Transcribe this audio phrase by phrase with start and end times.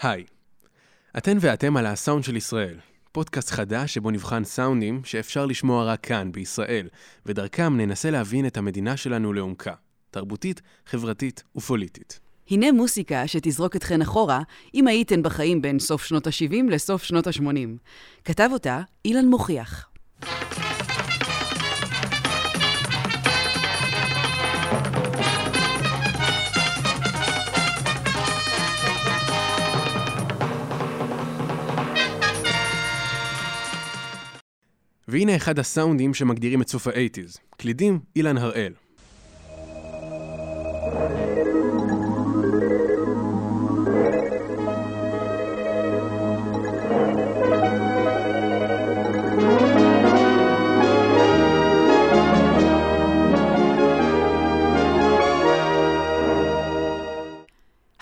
[0.00, 0.24] היי,
[1.18, 2.78] אתן ואתם על הסאונד של ישראל,
[3.12, 6.88] פודקאסט חדש שבו נבחן סאונדים שאפשר לשמוע רק כאן, בישראל,
[7.26, 9.74] ודרכם ננסה להבין את המדינה שלנו לעומקה,
[10.10, 12.20] תרבותית, חברתית ופוליטית.
[12.50, 14.40] הנה מוסיקה שתזרוק אתכן אחורה,
[14.74, 17.68] אם הייתן בחיים בין סוף שנות ה-70 לסוף שנות ה-80.
[18.24, 19.88] כתב אותה אילן מוכיח.
[35.08, 37.38] והנה אחד הסאונדים שמגדירים את סוף האייטיז.
[37.56, 38.72] קלידים, אילן הראל.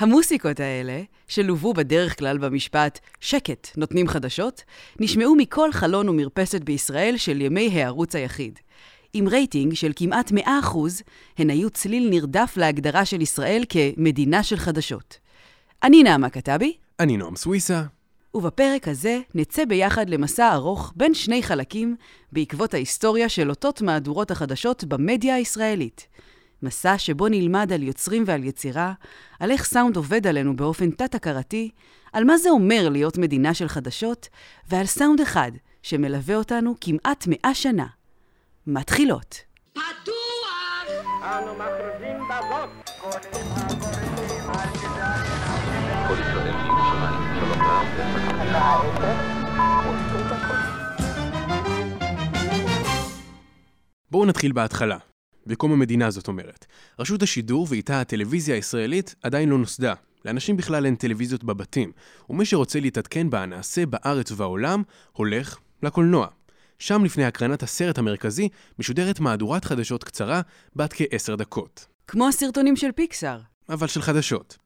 [0.05, 4.63] המוסיקות האלה, שלוו בדרך כלל במשפט שקט, נותנים חדשות,
[5.01, 8.59] נשמעו מכל חלון ומרפסת בישראל של ימי הערוץ היחיד.
[9.13, 10.35] עם רייטינג של כמעט 100%,
[11.39, 15.19] הן היו צליל נרדף להגדרה של ישראל כמדינה של חדשות.
[15.83, 16.77] אני נעמה כתבי.
[17.01, 17.83] אני נועם סוויסה.
[18.35, 21.97] ובפרק הזה נצא ביחד למסע ארוך בין שני חלקים
[22.33, 26.07] בעקבות ההיסטוריה של אותות מהדורות החדשות במדיה הישראלית.
[26.65, 28.93] מסע שבו נלמד על יוצרים ועל יצירה,
[29.41, 31.71] על איך סאונד עובד עלינו באופן תת-הכרתי,
[32.13, 34.29] על מה זה אומר להיות מדינה של חדשות,
[34.69, 37.87] ועל סאונד אחד שמלווה אותנו כמעט מאה שנה.
[38.67, 39.37] מתחילות.
[39.73, 40.15] פתוח!
[41.23, 42.85] אנו מכריזים בזאת.
[54.11, 55.14] בואו נתחיל בהתחלה.
[55.47, 56.67] בקום המדינה זאת אומרת.
[56.99, 59.95] רשות השידור ואיתה הטלוויזיה הישראלית עדיין לא נוסדה.
[60.25, 61.93] לאנשים בכלל אין טלוויזיות בבתים,
[62.31, 66.27] ומי שרוצה להתעדכן בנעשה בארץ ובעולם, הולך לקולנוע.
[66.79, 70.41] שם לפני הקרנת הסרט המרכזי, משודרת מהדורת חדשות קצרה,
[70.77, 71.87] בת כעשר דקות.
[72.07, 73.41] כמו הסרטונים של פיקסאר.
[73.69, 74.59] אבל של חדשות.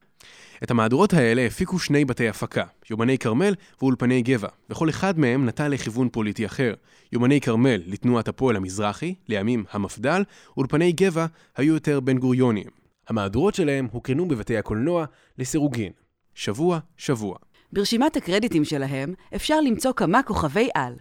[0.62, 5.68] את המהדורות האלה הפיקו שני בתי הפקה, יומני כרמל ואולפני גבע, וכל אחד מהם נטה
[5.68, 6.74] לכיוון פוליטי אחר.
[7.12, 10.22] יומני כרמל לתנועת הפועל המזרחי, לימים המפד"ל,
[10.56, 11.26] אולפני גבע
[11.56, 12.66] היו יותר בן גוריוניים.
[13.08, 15.04] המהדורות שלהם הוקרנו בבתי הקולנוע
[15.38, 15.92] לסירוגין.
[16.34, 17.36] שבוע, שבוע.
[17.72, 20.92] ברשימת הקרדיטים שלהם אפשר למצוא כמה כוכבי על.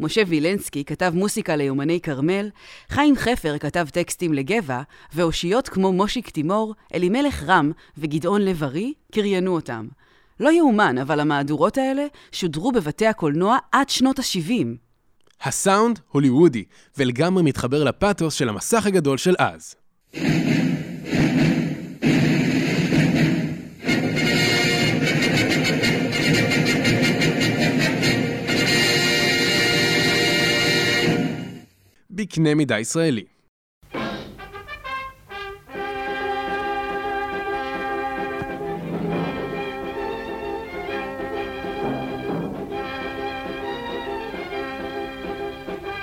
[0.00, 2.50] משה וילנסקי כתב מוסיקה ליומני כרמל,
[2.88, 4.82] חיים חפר כתב טקסטים לגבע,
[5.14, 9.88] ואושיות כמו מושיק תימור, אלימלך רם וגדעון לב-ארי קריינו אותם.
[10.40, 14.66] לא יאומן, אבל המהדורות האלה שודרו בבתי הקולנוע עד שנות ה-70.
[15.42, 16.64] הסאונד הוליוודי,
[16.98, 19.74] ולגמרי מתחבר לפאתוס של המסך הגדול של אז.
[32.22, 33.24] בקנה מידה ישראלי.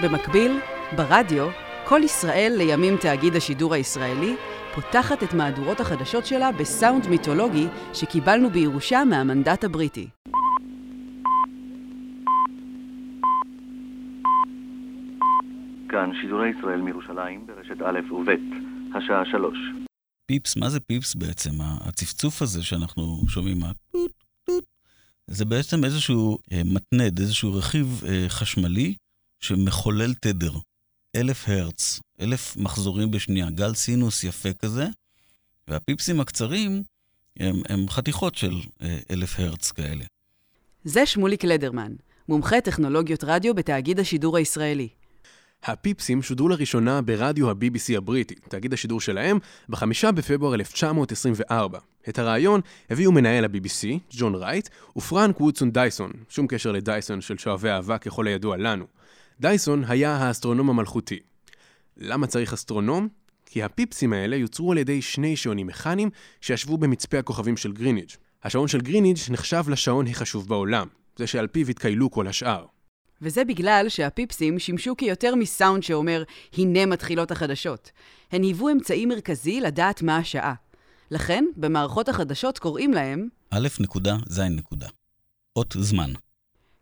[0.03, 0.59] במקביל,
[0.95, 1.47] ברדיו,
[1.85, 4.35] כל ישראל לימים תאגיד השידור הישראלי,
[4.75, 10.07] פותחת את מהדורות החדשות שלה בסאונד מיתולוגי שקיבלנו בירושה מהמנדט הבריטי.
[15.89, 18.29] כאן שידורי ישראל מירושלים ברשת א' וב',
[18.97, 19.57] השעה שלוש.
[20.25, 21.51] פיפס, מה זה פיפס בעצם?
[21.59, 24.11] הצפצוף הזה שאנחנו שומעים, הטוט,
[24.43, 24.63] טוט,
[25.27, 28.95] זה בעצם איזשהו אה, מתנד, איזשהו רכיב אה, חשמלי
[29.39, 30.51] שמחולל תדר.
[31.15, 34.87] אלף הרץ, אלף מחזורים בשנייה, גל סינוס יפה כזה,
[35.67, 36.83] והפיפסים הקצרים
[37.39, 40.03] הם, הם חתיכות של אה, אלף הרץ כאלה.
[40.83, 41.93] זה שמוליק לדרמן,
[42.29, 44.89] מומחה טכנולוגיות רדיו בתאגיד השידור הישראלי.
[45.63, 49.37] הפיפסים שודרו לראשונה ברדיו ה-BBC הבריטי, תאגיד השידור שלהם,
[49.69, 51.79] בחמישה בפברואר 1924.
[52.09, 53.87] את הרעיון הביאו מנהל ה-BBC,
[54.17, 58.85] ג'ון רייט, ופרנק ווטסון דייסון, שום קשר לדייסון של שואבי אהבה ככל הידוע לנו.
[59.39, 61.19] דייסון היה האסטרונום המלכותי.
[61.97, 63.07] למה צריך אסטרונום?
[63.45, 66.09] כי הפיפסים האלה יוצרו על ידי שני שעונים מכניים
[66.41, 68.09] שישבו במצפה הכוכבים של גריניץ'.
[68.43, 72.65] השעון של גריניץ' נחשב לשעון החשוב בעולם, זה שעל פיו התכיילו כל השאר.
[73.21, 76.23] וזה בגלל שהפיפסים שימשו כיותר מסאונד שאומר,
[76.53, 77.91] הנה מתחילות החדשות.
[78.31, 80.53] הן היוו אמצעי מרכזי לדעת מה השעה.
[81.11, 83.27] לכן, במערכות החדשות קוראים להם...
[83.51, 84.87] א' נקודה, ז' נקודה.
[85.55, 86.11] אות זמן.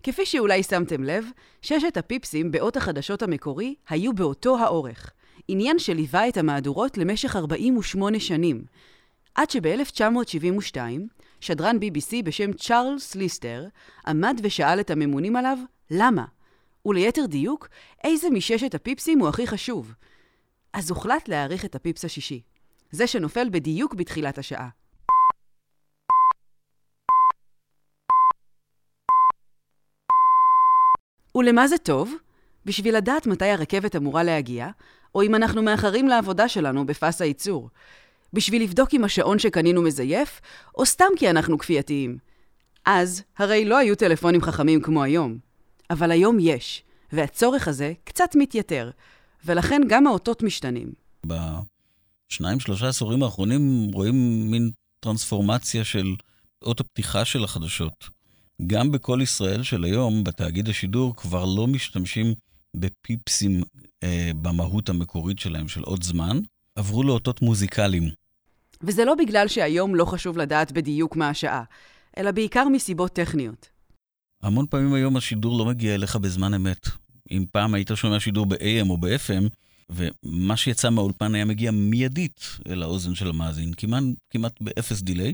[0.03, 1.25] כפי שאולי שמתם לב,
[1.61, 5.11] ששת הפיפסים באות החדשות המקורי היו באותו האורך.
[5.47, 8.63] עניין שליווה את המהדורות למשך 48 שנים.
[9.35, 10.77] עד שב-1972,
[11.39, 13.67] שדרן BBC בשם צ'ארלס ליסטר
[14.07, 15.57] עמד ושאל את הממונים עליו
[15.91, 16.25] למה,
[16.85, 17.67] וליתר דיוק,
[18.03, 19.93] איזה מששת הפיפסים הוא הכי חשוב.
[20.73, 22.41] אז הוחלט להעריך את הפיפס השישי,
[22.91, 24.69] זה שנופל בדיוק בתחילת השעה.
[31.35, 32.13] ולמה זה טוב?
[32.65, 34.69] בשביל לדעת מתי הרכבת אמורה להגיע,
[35.15, 37.69] או אם אנחנו מאחרים לעבודה שלנו בפס הייצור.
[38.33, 40.41] בשביל לבדוק אם השעון שקנינו מזייף,
[40.75, 42.17] או סתם כי אנחנו כפייתיים.
[42.85, 45.37] אז, הרי לא היו טלפונים חכמים כמו היום.
[45.89, 48.91] אבל היום יש, והצורך הזה קצת מתייתר,
[49.45, 50.91] ולכן גם האותות משתנים.
[51.25, 56.15] בשניים, שלושה עשורים האחרונים רואים מין טרנספורמציה של
[56.63, 58.09] אות הפתיחה של החדשות.
[58.67, 62.33] גם בכל ישראל של היום, בתאגיד השידור, כבר לא משתמשים
[62.75, 63.63] בפיפסים
[64.03, 66.39] אה, במהות המקורית שלהם של עוד זמן,
[66.77, 68.09] עברו לאותות מוזיקליים.
[68.81, 71.63] וזה לא בגלל שהיום לא חשוב לדעת בדיוק מה השעה,
[72.17, 73.69] אלא בעיקר מסיבות טכניות.
[74.43, 76.87] המון פעמים היום השידור לא מגיע אליך בזמן אמת.
[77.31, 79.43] אם פעם היית שומע שידור ב-AM או ב-FM,
[79.89, 85.33] ומה שיצא מהאולפן היה מגיע מיידית אל האוזן של המאזין, כמעט, כמעט באפס delay.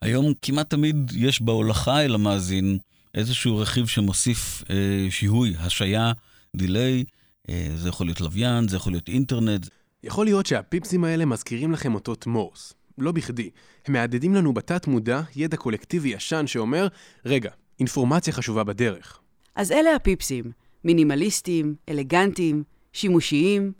[0.00, 2.78] היום כמעט תמיד יש בהולכה אל המאזין
[3.14, 6.12] איזשהו רכיב שמוסיף אה, שיהוי, השהיה,
[6.56, 7.04] delay,
[7.48, 9.66] אה, זה יכול להיות לוויין, זה יכול להיות אינטרנט.
[10.04, 12.74] יכול להיות שהפיפסים האלה מזכירים לכם אותות מורס.
[12.98, 13.50] לא בכדי.
[13.86, 16.88] הם מהדהדים לנו בתת מודע ידע קולקטיבי ישן שאומר,
[17.26, 19.20] רגע, אינפורמציה חשובה בדרך.
[19.54, 20.44] אז אלה הפיפסים,
[20.84, 22.62] מינימליסטיים, אלגנטיים,
[22.92, 23.72] שימושיים,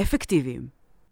[0.00, 0.66] אפקטיביים.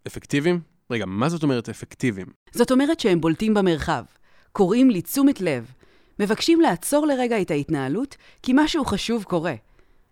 [0.07, 0.59] אפקטיביים?
[0.91, 2.27] רגע, מה זאת אומרת אפקטיביים?
[2.51, 4.03] זאת אומרת שהם בולטים במרחב,
[4.51, 5.71] קוראים לתשומת לב,
[6.19, 9.55] מבקשים לעצור לרגע את ההתנהלות, כי משהו חשוב קורה.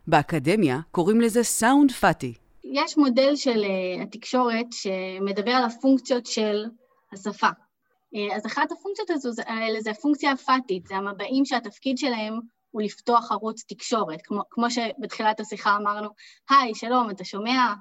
[0.07, 2.33] באקדמיה קוראים לזה סאונד פאטי.
[2.63, 6.65] יש מודל של uh, התקשורת שמדבר על הפונקציות של
[7.13, 7.47] השפה.
[7.47, 12.39] Uh, אז אחת הפונקציות הזו, האלה זה הפונקציה הפאטית, זה המבעים שהתפקיד שלהם
[12.71, 16.09] הוא לפתוח ערוץ תקשורת, כמו, כמו שבתחילת השיחה אמרנו,
[16.49, 17.73] היי, שלום, אתה שומע?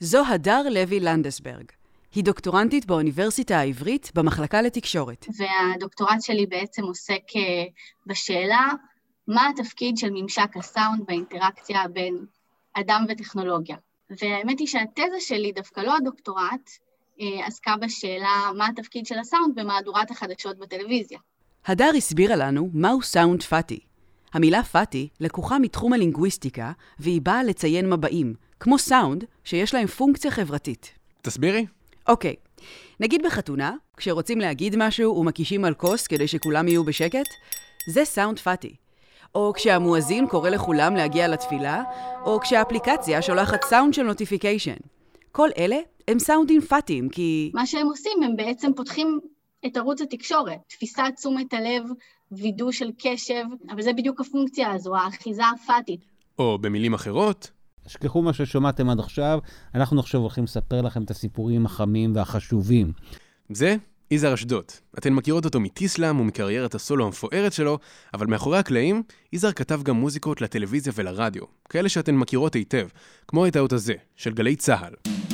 [0.00, 1.64] זו הדר לוי לנדסברג.
[2.14, 5.26] היא דוקטורנטית באוניברסיטה העברית במחלקה לתקשורת.
[5.38, 7.70] והדוקטורט שלי בעצם עוסק uh,
[8.06, 8.68] בשאלה
[9.28, 12.24] מה התפקיד של ממשק הסאונד באינטראקציה בין
[12.74, 13.76] אדם וטכנולוגיה.
[14.10, 16.70] והאמת היא שהתזה שלי, דווקא לא הדוקטורט,
[17.20, 21.18] אה, עסקה בשאלה מה התפקיד של הסאונד במהדורת החדשות בטלוויזיה.
[21.66, 23.80] הדר הסבירה לנו מהו סאונד פאטי.
[24.32, 30.92] המילה פאטי לקוחה מתחום הלינגוויסטיקה, והיא באה לציין מבעים, כמו סאונד, שיש להם פונקציה חברתית.
[31.22, 31.66] תסבירי.
[32.08, 32.34] אוקיי,
[33.00, 37.26] נגיד בחתונה, כשרוצים להגיד משהו ומקישים על כוס כדי שכולם יהיו בשקט,
[37.88, 38.74] זה סאונד פאטי.
[39.34, 41.82] או כשהמואזין קורא לכולם להגיע לתפילה,
[42.24, 44.76] או כשהאפליקציה שולחת סאונד של notification.
[45.32, 45.76] כל אלה
[46.08, 47.50] הם סאונדים פאטיים, כי...
[47.54, 49.20] מה שהם עושים, הם בעצם פותחים
[49.66, 51.82] את ערוץ התקשורת, תפיסת תשומת הלב,
[52.32, 56.00] וידוא של קשב, אבל זה בדיוק הפונקציה הזו, האחיזה הפאטית.
[56.38, 57.50] או במילים אחרות,
[57.84, 59.38] תשכחו מה ששמעתם עד עכשיו,
[59.74, 62.92] אנחנו עכשיו הולכים לספר לכם את הסיפורים החמים והחשובים.
[63.50, 63.76] זה
[64.10, 64.64] יזהר אשדוד.
[64.98, 67.78] אתן מכירות אותו מטיסלאם ומקריירת הסולו המפוארת שלו,
[68.14, 69.02] אבל מאחורי הקלעים,
[69.32, 72.88] יזהר כתב גם מוזיקות לטלוויזיה ולרדיו, כאלה שאתן מכירות היטב,
[73.28, 75.29] כמו את האות הזה, של גלי צה"ל.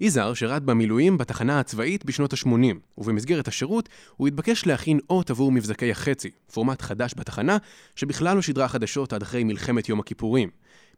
[0.00, 5.90] יזהר שירת במילואים בתחנה הצבאית בשנות ה-80, ובמסגרת השירות הוא התבקש להכין אות עבור מבזקי
[5.90, 7.56] החצי, פורמט חדש בתחנה,
[7.96, 10.50] שבכלל לא שידרה חדשות עד אחרי מלחמת יום הכיפורים.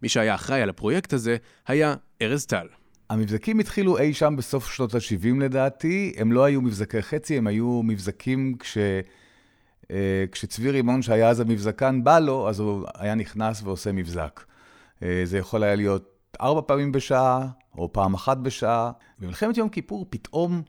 [0.03, 1.37] מי שהיה אחראי על הפרויקט הזה
[1.67, 2.67] היה ארז טל.
[3.11, 7.81] המבזקים התחילו אי שם בסוף שנות ה-70 לדעתי, הם לא היו מבזקי חצי, הם היו
[7.85, 8.79] מבזקים כש...
[9.91, 14.41] אה, כשצבי רימון, שהיה אז המבזקן, בא לו, אז הוא היה נכנס ועושה מבזק.
[15.03, 17.47] אה, זה יכול היה להיות ארבע פעמים בשעה,
[17.79, 18.91] או פעם אחת בשעה.
[19.19, 20.63] במלחמת יום כיפור פתאום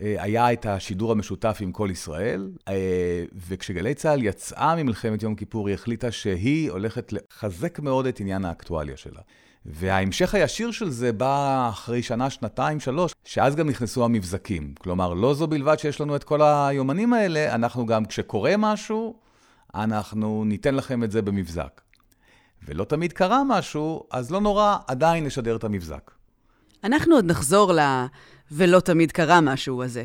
[0.00, 5.68] אה, היה את השידור המשותף עם כל ישראל, אה, וכשגלי צה"ל יצאה ממלחמת יום כיפור,
[5.68, 9.20] היא החליטה שהיא הולכת לחזק מאוד את עניין האקטואליה שלה.
[9.66, 14.74] וההמשך הישיר של זה בא אחרי שנה, שנתיים, שלוש, שאז גם נכנסו המבזקים.
[14.78, 19.14] כלומר, לא זו בלבד שיש לנו את כל היומנים האלה, אנחנו גם, כשקורה משהו,
[19.74, 21.80] אנחנו ניתן לכם את זה במבזק.
[22.68, 26.15] ולא תמיד קרה משהו, אז לא נורא, עדיין נשדר את המבזק.
[26.84, 27.80] אנחנו עוד נחזור ל...
[28.50, 30.04] ולא תמיד קרה משהו הזה.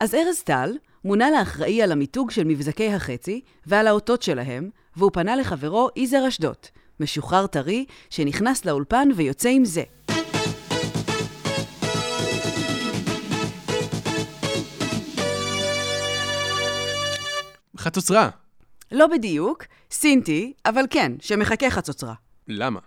[0.00, 5.36] אז ארז טל מונה לאחראי על המיתוג של מבזקי החצי ועל האותות שלהם, והוא פנה
[5.36, 6.56] לחברו יזהר אשדוד,
[7.00, 9.82] משוחרר טרי שנכנס לאולפן ויוצא עם זה.
[17.78, 18.28] חצוצרה.
[18.92, 22.14] לא בדיוק, סינטי, אבל כן, שמחכה חצוצרה.
[22.48, 22.80] למה?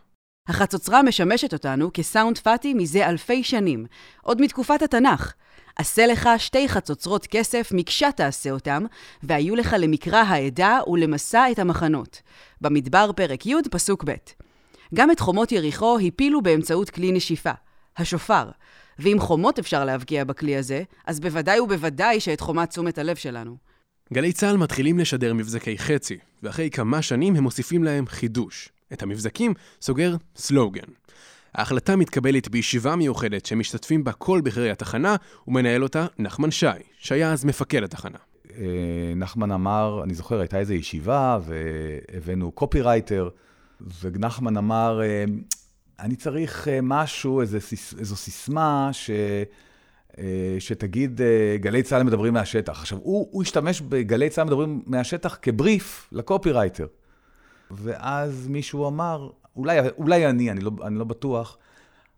[0.48, 3.86] החצוצרה משמשת אותנו כסאונד פאטי מזה אלפי שנים,
[4.22, 5.34] עוד מתקופת התנ"ך.
[5.76, 8.86] עשה לך שתי חצוצרות כסף, מקשה תעשה אותם,
[9.24, 12.22] והיו לך למקרא העדה ולמסע את המחנות.
[12.62, 14.14] במדבר פרק י', פסוק ב'.
[14.94, 17.52] גם את חומות יריחו הפילו באמצעות כלי נשיפה,
[17.98, 18.50] השופר.
[19.00, 23.58] ואם חומות אפשר להבקיע בכלי הזה, אז בוודאי ובוודאי שאת חומת תשומת הלב שלנו.
[24.14, 28.75] גלי צה"ל מתחילים לשדר מבזקי חצי, ואחרי כמה שנים הם מוסיפים להם חידוש.
[28.94, 30.88] את המבזקים סוגר סלוגן.
[31.56, 35.16] ההחלטה מתקבלת בישיבה מיוחדת שמשתתפים בה כל בכירי התחנה,
[35.48, 36.68] ומנהל אותה נחמן שי,
[37.00, 38.18] שהיה אז מפקד התחנה.
[38.58, 43.30] אה, נחמן אמר, אני זוכר, הייתה איזו ישיבה, והבאנו קופירייטר,
[44.02, 45.26] ונחמן אמר, אה,
[46.00, 47.58] אני צריך אה, משהו, איזו,
[48.00, 49.10] איזו סיסמה ש...
[50.60, 51.22] שתגיד,
[51.56, 52.80] גלי צה"ל מדברים מהשטח.
[52.80, 56.88] עכשיו, הוא, הוא השתמש בגלי צה"ל מדברים מהשטח כבריף לקופירייטר.
[57.72, 61.58] ואז מישהו אמר, אולי, אולי אני, אני לא, אני לא בטוח,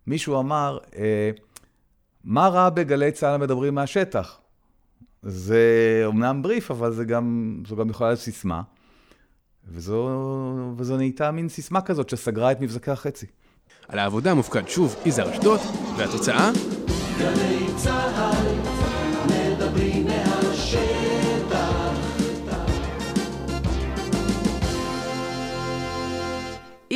[0.06, 1.30] מישהו אמר, אה,
[2.24, 4.40] מה רע בגלי צה"ל מדברים מהשטח?
[5.22, 8.62] זה אומנם בריף, אבל זה גם, זו גם יכולה להיות סיסמה.
[9.68, 10.08] וזו,
[10.76, 13.26] וזו נהייתה מין סיסמה כזאת שסגרה את מבזקי החצי.
[13.88, 15.60] על העבודה מופקד שוב יזהר אשדוד,
[15.98, 16.50] והתוצאה?
[17.18, 18.58] גלי צה"ל
[19.26, 20.27] מדברים מהשטח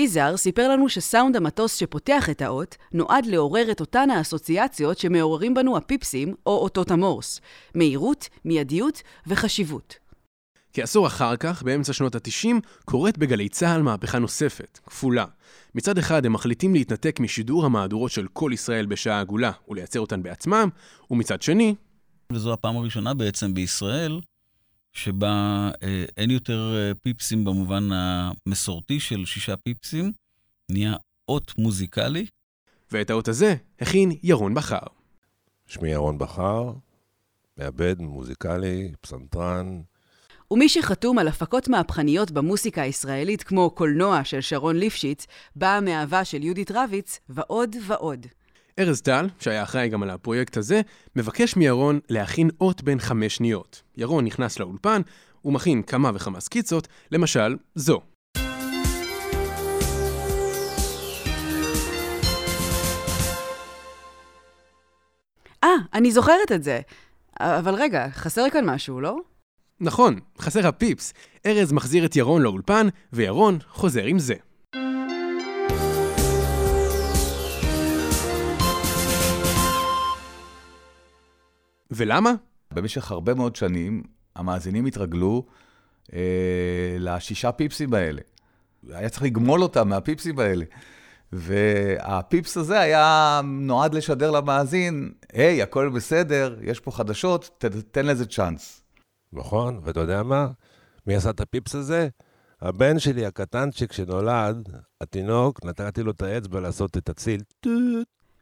[0.02, 5.76] יזהר סיפר לנו שסאונד המטוס שפותח את האות נועד לעורר את אותן האסוציאציות שמעוררים בנו
[5.76, 7.40] הפיפסים או אותות המורס,
[7.75, 9.97] מהירות, מיידיות וחשיבות.
[10.73, 12.49] כעשור אחר כך, באמצע שנות ה-90,
[12.85, 15.25] קורית בגלי צה"ל מהפכה נוספת, כפולה.
[15.75, 20.68] מצד אחד הם מחליטים להתנתק משידור המהדורות של כל ישראל בשעה עגולה ולייצר אותן בעצמם,
[21.11, 21.75] ומצד שני...
[22.32, 24.21] וזו הפעם הראשונה בעצם בישראל
[24.92, 30.12] שבה אה, אין יותר אה, פיפסים במובן המסורתי של שישה פיפסים,
[30.70, 30.94] נהיה
[31.28, 32.26] אות מוזיקלי.
[32.92, 34.87] ואת האות הזה הכין ירון בכר.
[35.66, 36.72] שמי ירון בכר,
[37.56, 39.80] מעבד, מוזיקלי, פסנתרן.
[40.50, 46.42] ומי שחתום על הפקות מהפכניות במוסיקה הישראלית כמו קולנוע של שרון ליפשיץ, באה מאהבה של
[46.42, 48.26] יהודית רביץ, ועוד ועוד.
[48.78, 50.80] ארז טל, שהיה אחראי גם על הפרויקט הזה,
[51.16, 53.82] מבקש מירון להכין אות בין חמש שניות.
[53.96, 55.02] ירון נכנס לאולפן,
[55.40, 58.00] הוא מכין כמה וכמה סקיצות, למשל זו.
[65.64, 66.80] אה, אני זוכרת את זה.
[67.40, 69.16] אבל רגע, חסר כאן משהו, לא?
[69.80, 71.12] נכון, חסר הפיפס.
[71.46, 74.34] ארז מחזיר את ירון לאולפן, וירון חוזר עם זה.
[81.96, 82.32] ולמה?
[82.75, 84.02] במשך הרבה מאוד שנים
[84.37, 85.46] המאזינים התרגלו
[86.12, 88.20] אה, לשישה פיפסים האלה.
[88.90, 90.64] היה צריך לגמול אותם מהפיפסים האלה.
[91.32, 98.06] והפיפס הזה היה נועד לשדר למאזין, היי, hey, הכל בסדר, יש פה חדשות, ת, תן
[98.06, 98.82] לזה צ'אנס.
[99.32, 100.49] נכון, ואתה יודע מה?
[101.06, 102.08] מי עשה את הפיפס הזה?
[102.61, 104.68] הבן שלי הקטנצ'יק שנולד,
[105.00, 107.40] התינוק, נתתי לו את האצבע לעשות את הציל.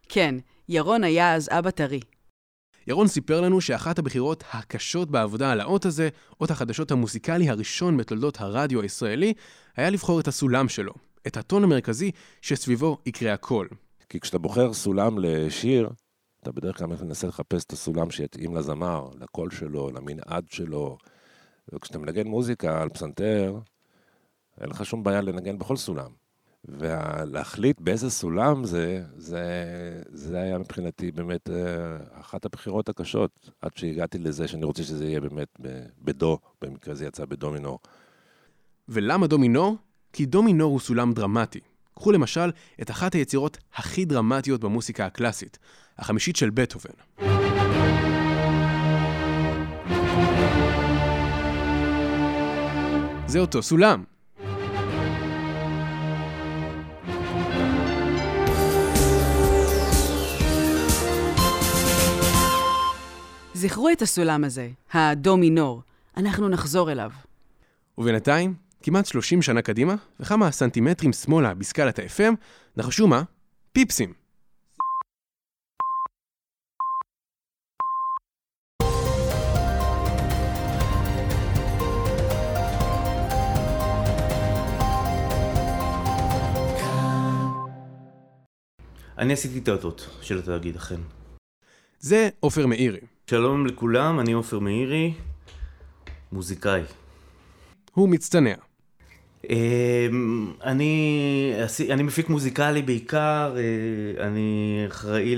[0.09, 0.35] כן,
[0.69, 1.99] ירון היה אז אבא טרי.
[2.87, 6.09] ירון סיפר לנו שאחת הבחירות הקשות בעבודה על האות הזה,
[6.41, 9.33] אות החדשות המוסיקלי הראשון בתולדות הרדיו הישראלי,
[9.75, 10.93] היה לבחור את הסולם שלו,
[11.27, 12.11] את הטון המרכזי
[12.41, 13.67] שסביבו יקרה הכל.
[14.09, 15.89] כי כשאתה בוחר סולם לשיר,
[16.41, 20.97] אתה בדרך כלל מנסה לחפש את הסולם שיתאים לזמר, לקול שלו, למנעד שלו.
[21.73, 23.59] וכשאתה מנגן מוזיקה על פסנתר,
[24.61, 26.20] אין לך שום בעיה לנגן בכל סולם.
[26.65, 29.43] ולהחליט באיזה סולם זה, זה,
[30.09, 35.21] זה היה מבחינתי באמת אה, אחת הבחירות הקשות, עד שהגעתי לזה שאני רוצה שזה יהיה
[35.21, 35.47] באמת
[36.01, 37.79] בדו, במקרה זה יצא בדומינור.
[38.89, 39.77] ולמה דומינור?
[40.13, 41.59] כי דומינור הוא סולם דרמטי.
[41.95, 42.51] קחו למשל
[42.81, 45.59] את אחת היצירות הכי דרמטיות במוסיקה הקלאסית,
[45.97, 46.93] החמישית של בטהובן.
[53.27, 54.03] זה אותו סולם,
[63.61, 65.81] זכרו את הסולם הזה, הדו מינור.
[66.17, 67.11] אנחנו נחזור אליו.
[67.97, 68.53] ובינתיים,
[68.83, 72.33] כמעט 30 שנה קדימה, וכמה סנטימטרים שמאלה בסקלת ה-FM,
[72.77, 73.23] נחשו מה?
[73.71, 74.13] פיפסים.
[89.17, 90.99] אני עשיתי את האותות של התאגיד, אכן.
[91.99, 92.99] זה עופר מאירי.
[93.31, 95.13] שלום לכולם, אני עופר מאירי,
[96.31, 96.81] מוזיקאי.
[97.93, 98.53] הוא מצטנע.
[99.49, 101.53] אמ, אני,
[101.89, 105.35] אני מפיק מוזיקלי בעיקר, אה, אני אחראי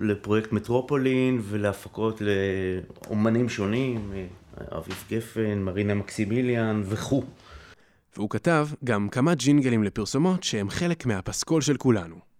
[0.00, 7.24] לפרויקט מטרופולין ולהפקות לאומנים שונים, אה, אביב גפן, מרינה מקסימיליאן וכו'.
[8.16, 12.31] והוא כתב גם כמה ג'ינגלים לפרסומות שהם חלק מהפסקול של כולנו.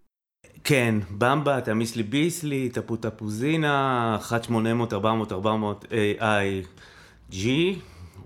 [0.64, 4.52] כן, במבה, תמיסלי ביסלי, טפו טפוזינה, 1-800,
[4.92, 5.84] 400, 400,
[6.20, 6.62] איי,
[7.30, 7.78] ג'י,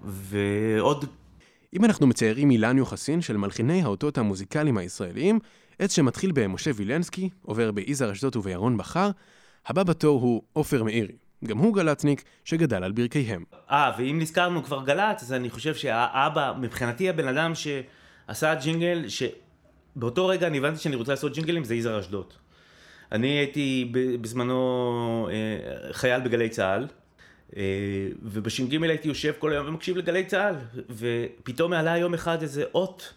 [0.05, 1.05] ועוד...
[1.75, 5.39] אם אנחנו מציירים אילן יוחסין של מלחיני האותות המוזיקליים הישראליים,
[5.79, 9.11] עץ שמתחיל במשה וילנסקי, עובר ביזהר אשדוד ובירון בכר,
[9.67, 11.15] הבא בתור הוא עופר מאירי.
[11.45, 13.45] גם הוא גל"צניק שגדל על ברכיהם.
[13.71, 19.09] אה, ואם נזכרנו כבר גל"צ, אז אני חושב שהאבא, מבחינתי הבן אדם שעשה ג'ינגל,
[19.97, 22.33] שבאותו רגע אני הבנתי שאני רוצה לעשות ג'ינגלים, זה יזהר אשדוד.
[23.13, 26.87] אני הייתי בזמנו אה, חייל בגלי צה"ל,
[27.57, 27.63] אה,
[28.23, 30.55] ובש"ג הייתי יושב כל היום ומקשיב לגלי צה"ל,
[30.91, 33.13] ופתאום עלה יום אחד איזה אות.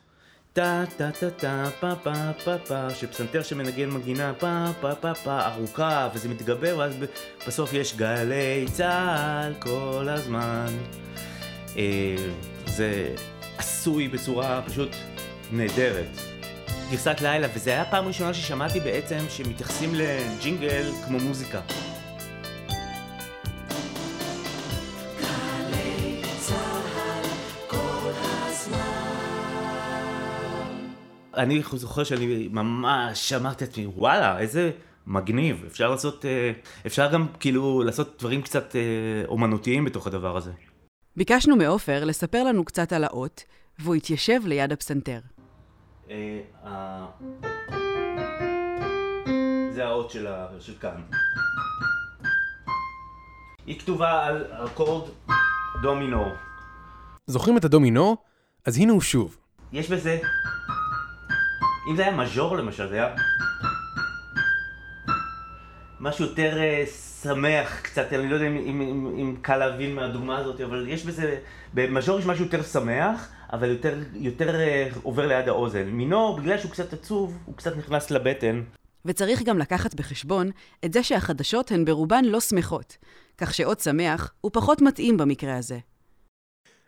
[0.53, 5.45] טה טה טה טה פה פה פה פה שפסנתר שמנגן מגינה פה פה פה פה
[5.45, 6.95] ארוכה וזה מתגבר ואז
[7.47, 10.67] בסוף יש גלי צה"ל כל הזמן
[11.77, 12.15] אה,
[12.65, 13.15] זה
[13.57, 14.89] עשוי בצורה פשוט
[15.51, 16.28] נהדרת
[16.91, 21.61] גרסת לילה וזה היה פעם ראשונה ששמעתי בעצם שמתייחסים לג'ינגל כמו מוזיקה
[31.39, 34.71] אני זוכר שאני ממש אמרתי לעצמי, וואלה, איזה
[35.07, 36.51] מגניב, אפשר לעשות, אה,
[36.85, 38.81] אפשר גם כאילו לעשות דברים קצת אה,
[39.27, 40.51] אומנותיים בתוך הדבר הזה.
[41.17, 43.43] ביקשנו מעופר לספר לנו קצת על האות,
[43.79, 45.19] והוא התיישב ליד הפסנתר.
[46.09, 47.05] אה,
[49.71, 50.27] זה האות של
[50.81, 51.01] כאן.
[53.65, 55.09] היא כתובה על אקורד
[55.81, 56.33] דומינור.
[57.27, 58.17] זוכרים את הדומינור?
[58.65, 59.37] אז הנה הוא שוב.
[59.71, 60.19] יש בזה
[61.89, 63.15] אם זה היה מז'ור למשל, זה היה
[65.99, 66.89] משהו יותר uh,
[67.23, 71.05] שמח קצת, אני לא יודע אם, אם, אם, אם קל להבין מהדוגמה הזאת, אבל יש
[71.05, 71.37] בזה,
[71.73, 75.89] במז'ור יש משהו יותר שמח, אבל יותר, יותר uh, עובר ליד האוזן.
[75.89, 78.63] מינור, בגלל שהוא קצת עצוב, הוא קצת נכנס לבטן.
[79.05, 80.51] וצריך גם לקחת בחשבון
[80.85, 82.97] את זה שהחדשות הן ברובן לא שמחות,
[83.37, 85.79] כך שאות שמח הוא פחות מתאים במקרה הזה.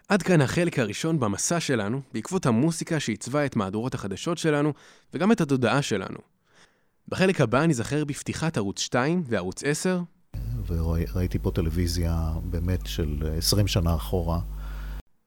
[0.09, 4.73] עד כאן החלק הראשון במסע שלנו, בעקבות המוסיקה שעיצבה את מהדורות החדשות שלנו,
[5.13, 6.17] וגם את התודעה שלנו.
[7.07, 9.99] בחלק הבא נזכר בפתיחת ערוץ 2 וערוץ 10.
[10.67, 14.39] וראיתי פה טלוויזיה באמת של 20 שנה אחורה.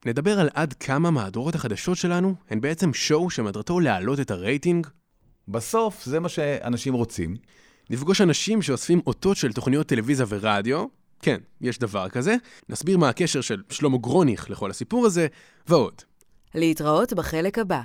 [0.05, 4.87] נדבר על עד כמה מהדורות החדשות שלנו הן בעצם שואו שמטרתו להעלות את הרייטינג.
[5.49, 7.37] בסוף זה מה שאנשים רוצים.
[7.91, 10.87] נפגוש אנשים שאוספים אותות של תוכניות טלוויזיה ורדיו,
[11.21, 12.37] כן, יש דבר כזה.
[12.69, 15.27] נסביר מה הקשר של שלמה גרוניך לכל הסיפור הזה,
[15.67, 16.03] ועוד.
[16.55, 17.81] להתראות בחלק הבא.